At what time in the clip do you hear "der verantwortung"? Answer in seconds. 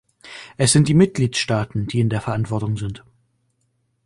2.09-2.75